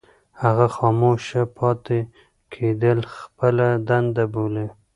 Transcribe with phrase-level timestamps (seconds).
[0.41, 1.99] هغه خاموشه پاتې
[2.53, 4.67] کېدل خپله دنده بولي.